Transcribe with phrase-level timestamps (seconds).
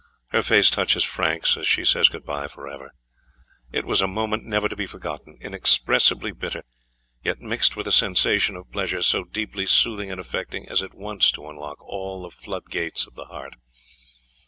[0.31, 2.91] Her face touches Frank's, as she says goodbye for ever
[3.71, 6.63] "It was a moment never to be forgotten, inexpressibly bitter,
[7.21, 11.29] yet mixed with a sensation of pleasure so deeply soothing and affecting as at once
[11.33, 13.55] to unlock all the floodgates of the heart."